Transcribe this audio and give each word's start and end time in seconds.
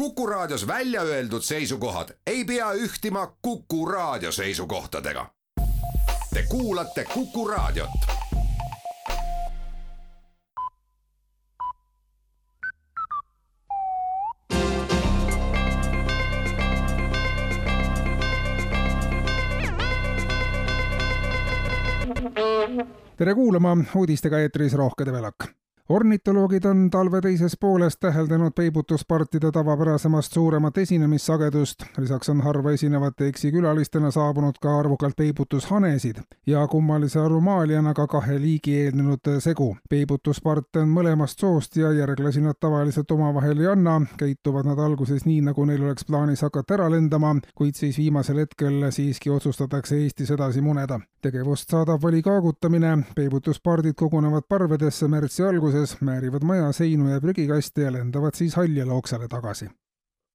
Kuku 0.00 0.26
Raadios 0.26 0.66
välja 0.66 1.02
öeldud 1.02 1.42
seisukohad 1.42 2.08
ei 2.26 2.44
pea 2.44 2.72
ühtima 2.72 3.36
Kuku 3.42 3.86
Raadio 3.86 4.32
seisukohtadega. 4.32 5.26
Te 6.34 6.44
kuulate 6.48 7.04
Kuku 7.04 7.48
Raadiot. 7.48 7.90
tere 23.16 23.34
kuulama, 23.34 23.76
uudistega 23.94 24.38
eetris 24.38 24.72
Rohke 24.72 25.06
Debelak 25.06 25.59
ornitoloogid 25.90 26.64
on 26.64 26.90
talve 26.90 27.20
teises 27.20 27.56
pooles 27.60 27.96
täheldanud 27.96 28.52
peibutuspartide 28.54 29.50
tavapärasemast 29.52 30.32
suuremat 30.32 30.78
esinemissagedust, 30.78 31.82
lisaks 31.98 32.28
on 32.28 32.40
harva 32.40 32.70
esinevate 32.70 33.26
eksikülalistena 33.26 34.10
saabunud 34.10 34.60
ka 34.62 34.78
arvukalt 34.78 35.16
peibutushanesid 35.16 36.20
ja 36.46 36.66
kummalise 36.68 37.20
arumaaliana 37.20 37.94
ka 37.94 38.06
kahe 38.06 38.38
liigi 38.40 38.76
eelnenud 38.80 39.32
segu. 39.38 39.76
peibutusparte 39.90 40.84
on 40.84 40.92
mõlemast 40.94 41.42
soost 41.42 41.76
ja 41.76 41.92
järglasi 41.92 42.40
nad 42.40 42.54
tavaliselt 42.60 43.10
omavahel 43.10 43.58
ei 43.58 43.66
anna, 43.66 44.00
käituvad 44.18 44.70
nad 44.70 44.78
alguses 44.78 45.26
nii, 45.26 45.40
nagu 45.40 45.64
neil 45.64 45.82
oleks 45.82 46.06
plaanis 46.06 46.46
hakata 46.46 46.74
ära 46.74 46.90
lendama, 46.90 47.34
kuid 47.54 47.74
siis 47.74 47.98
viimasel 47.98 48.38
hetkel 48.44 48.90
siiski 48.90 49.30
otsustatakse 49.30 49.98
Eestis 49.98 50.30
edasi 50.30 50.60
muneda. 50.60 51.00
tegevust 51.22 51.70
saadab 51.70 52.02
vali 52.02 52.22
kaagutamine, 52.22 52.98
peibutuspardid 53.14 53.94
kogunevad 53.94 54.46
parvedesse 54.48 55.08
märtsi 55.08 55.42
alguses, 55.42 55.79
alguses 55.80 56.00
määrivad 56.00 56.44
maja 56.44 56.72
seinu 56.72 57.08
ja 57.08 57.20
prügikaste 57.20 57.82
ja 57.82 57.92
lendavad 57.92 58.34
siis 58.34 58.54
Haljala 58.56 58.92
oksale 58.92 59.28
tagasi. 59.28 59.68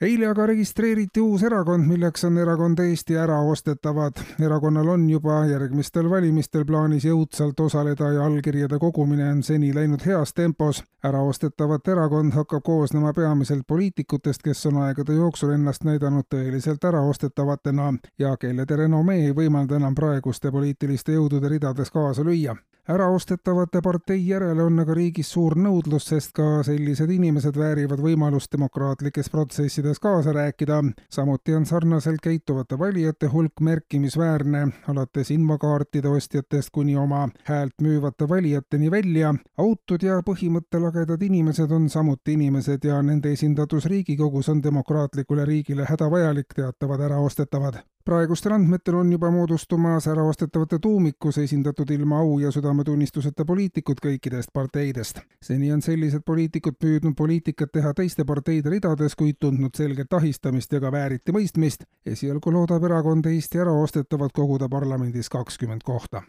eile 0.00 0.26
aga 0.26 0.46
registreeriti 0.46 1.20
uus 1.20 1.42
erakond, 1.42 1.86
milleks 1.86 2.24
on 2.24 2.38
Erakond 2.38 2.78
Eesti 2.78 3.16
Äraostetavad. 3.16 4.12
erakonnal 4.40 4.88
on 4.88 5.10
juba 5.10 5.46
järgmistel 5.46 6.10
valimistel 6.10 6.64
plaanis 6.64 7.04
jõudsalt 7.04 7.60
osaleda 7.60 8.12
ja 8.12 8.24
allkirjade 8.24 8.78
kogumine 8.78 9.30
on 9.30 9.42
seni 9.42 9.74
läinud 9.74 10.06
heas 10.06 10.34
tempos. 10.34 10.82
äraostetavat 11.04 11.88
erakond 11.88 12.32
hakkab 12.32 12.62
koosnema 12.62 13.12
peamiselt 13.12 13.62
poliitikutest, 13.66 14.42
kes 14.42 14.66
on 14.66 14.76
aegade 14.76 15.12
jooksul 15.12 15.50
ennast 15.50 15.84
näidanud 15.84 16.24
tõeliselt 16.34 16.84
äraostetavatena 16.84 17.94
ja 18.18 18.36
kelle 18.36 18.64
renomee 18.70 19.26
ei 19.26 19.32
võimalda 19.32 19.76
enam 19.76 19.94
praeguste 19.94 20.50
poliitiliste 20.50 21.12
jõudude 21.12 21.48
ridades 21.48 21.90
kaasa 21.90 22.24
lüüa 22.24 22.56
äraostetavate 22.88 23.80
partei 23.82 24.28
järele 24.28 24.62
on 24.62 24.80
aga 24.80 24.94
riigis 24.94 25.30
suur 25.32 25.56
nõudlus, 25.58 26.06
sest 26.08 26.32
ka 26.36 26.62
sellised 26.66 27.10
inimesed 27.12 27.56
väärivad 27.58 28.00
võimalust 28.00 28.52
demokraatlikes 28.52 29.28
protsessides 29.30 30.00
kaasa 30.00 30.32
rääkida. 30.32 30.82
samuti 31.10 31.54
on 31.54 31.66
sarnaselt 31.66 32.20
käituvate 32.22 32.78
valijate 32.78 33.26
hulk 33.26 33.60
märkimisväärne, 33.60 34.68
alates 34.88 35.30
invakaartide 35.30 36.08
ostjatest 36.08 36.70
kuni 36.70 36.96
oma 36.96 37.28
häält 37.44 37.74
müüvate 37.82 38.28
valijateni 38.28 38.90
välja. 38.90 39.34
autud 39.58 40.02
ja 40.02 40.22
põhimõttelagedad 40.22 41.22
inimesed 41.22 41.70
on 41.70 41.88
samuti 41.88 42.32
inimesed 42.32 42.84
ja 42.84 43.02
nende 43.02 43.32
esindatus 43.32 43.86
Riigikogus 43.86 44.48
on 44.48 44.62
demokraatlikule 44.62 45.44
riigile 45.44 45.84
hädavajalik, 45.88 46.54
teatavad 46.54 47.00
äraostetavad 47.00 47.82
praegustel 48.08 48.52
andmetel 48.52 48.94
on 48.94 49.12
juba 49.12 49.30
moodustumas 49.30 50.06
äraostetavate 50.08 50.78
tuumikus 50.78 51.38
esindatud 51.38 51.90
ilma 51.90 52.18
au 52.18 52.38
ja 52.38 52.50
südametunnistuseta 52.50 53.44
poliitikud 53.44 54.00
kõikidest 54.06 54.48
parteidest. 54.52 55.20
seni 55.42 55.72
on 55.72 55.82
sellised 55.82 56.24
poliitikud 56.24 56.78
püüdnud 56.84 57.16
poliitikat 57.18 57.72
teha 57.72 57.92
teiste 57.94 58.24
parteide 58.24 58.70
ridades, 58.70 59.16
kuid 59.16 59.36
tundnud 59.40 59.76
selget 59.76 60.12
ahistamist 60.12 60.72
ja 60.72 60.80
ka 60.80 60.92
vääriti 60.92 61.36
mõistmist. 61.36 61.84
esialgu 62.06 62.52
loodab 62.52 62.84
erakond 62.84 63.26
Eesti 63.26 63.60
äraostetavat 63.60 64.32
koguda 64.32 64.68
parlamendis 64.68 65.28
kakskümmend 65.28 65.84
kohta. 65.84 66.22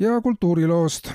ja 0.00 0.20
kultuuriloost 0.20 1.12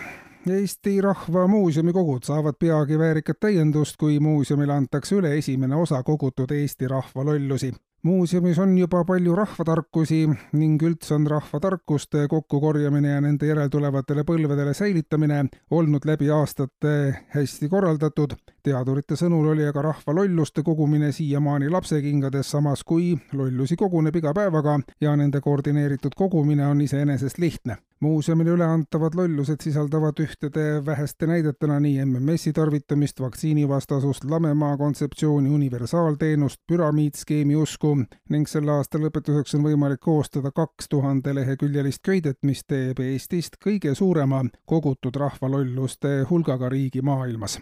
Eesti 0.50 1.01
Rahva 1.01 1.47
Muuseumi 1.47 1.94
kogud 1.94 2.23
saavad 2.23 2.59
peagi 2.59 3.00
väärikat 3.00 3.39
täiendust, 3.39 3.95
kui 3.97 4.19
muuseumile 4.19 4.73
antakse 4.73 5.16
üle 5.16 5.38
esimene 5.38 5.75
osa 5.75 6.03
kogutud 6.03 6.51
Eesti 6.51 6.88
rahva 6.88 7.25
lollusi 7.25 7.72
muuseumis 8.05 8.59
on 8.59 8.77
juba 8.77 9.03
palju 9.05 9.35
rahvatarkusi 9.35 10.19
ning 10.53 10.83
üldse 10.85 11.16
on 11.16 11.25
rahvatarkuste 11.27 12.27
kokkukorjamine 12.29 13.16
ja 13.16 13.21
nende 13.21 13.49
järeltulevatele 13.49 14.23
põlvedele 14.27 14.73
säilitamine 14.77 15.39
olnud 15.71 16.05
läbi 16.05 16.29
aastate 16.29 16.91
hästi 17.33 17.69
korraldatud. 17.69 18.38
teadurite 18.63 19.17
sõnul 19.17 19.49
oli 19.53 19.65
aga 19.65 19.81
rahva 19.81 20.15
lolluste 20.15 20.63
kogumine 20.63 21.11
siiamaani 21.11 21.69
lapsekingades, 21.69 22.51
samas 22.51 22.83
kui 22.83 23.15
lollusi 23.33 23.75
koguneb 23.75 24.15
iga 24.15 24.33
päevaga 24.33 24.79
ja 25.01 25.15
nende 25.15 25.41
koordineeritud 25.41 26.13
kogumine 26.15 26.67
on 26.67 26.81
iseenesest 26.81 27.38
lihtne 27.38 27.77
muuseumile 28.00 28.50
üleantavad 28.56 29.16
lollused 29.16 29.61
sisaldavad 29.63 30.19
ühtede 30.19 30.85
väheste 30.85 31.28
näidetena 31.28 31.79
nii 31.79 32.06
MMS-i 32.06 32.53
tarvitamist, 32.53 33.19
vaktsiinivastasust, 33.19 34.23
lamemaa 34.23 34.78
kontseptsiooni, 34.78 35.50
universaalteenust, 35.50 36.61
püramiidskeemi 36.67 37.56
usku 37.56 37.95
ning 38.29 38.47
selle 38.47 38.75
aasta 38.78 39.00
lõpetuseks 39.01 39.56
on 39.57 39.67
võimalik 39.69 40.03
koostada 40.03 40.51
kaks 40.51 40.89
tuhande 40.89 41.35
leheküljelist 41.35 42.03
köidet, 42.03 42.41
mis 42.44 42.66
teeb 42.67 43.00
Eestist 43.00 43.59
kõige 43.63 43.95
suurema 43.95 44.44
kogutud 44.66 45.16
rahvalolluste 45.16 46.22
hulgaga 46.29 46.69
riigi 46.69 47.01
maailmas 47.01 47.59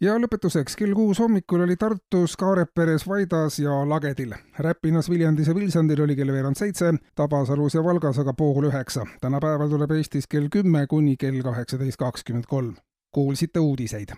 ja 0.00 0.14
lõpetuseks, 0.20 0.76
kell 0.78 0.94
kuus 0.94 1.18
hommikul 1.22 1.64
oli 1.66 1.76
Tartus, 1.76 2.36
Kaareperes, 2.38 3.06
Vaidas 3.08 3.58
ja 3.58 3.80
Lagedil. 3.88 4.34
Räpinas, 4.58 5.10
Viljandis 5.10 5.48
ja 5.48 5.54
Vilsandil 5.54 6.02
oli 6.04 6.16
kell 6.16 6.32
veerand 6.32 6.58
seitse, 6.58 6.94
Tabasalus 7.14 7.74
ja 7.74 7.84
Valgas 7.84 8.18
aga 8.18 8.34
pool 8.34 8.70
üheksa. 8.70 9.06
tänapäeval 9.20 9.68
tuleb 9.68 9.90
Eestis 9.90 10.26
kell 10.26 10.48
kümme 10.48 10.86
kuni 10.86 11.16
kell 11.16 11.42
kaheksateist 11.42 11.98
kakskümmend 11.98 12.46
kolm. 12.48 12.76
kuulsite 13.10 13.60
uudiseid 13.60 14.12